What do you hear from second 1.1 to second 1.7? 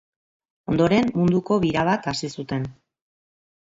Munduko